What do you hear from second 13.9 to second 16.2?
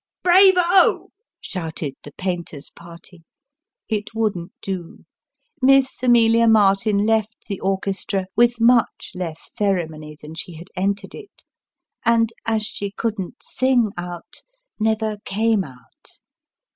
out, never came out.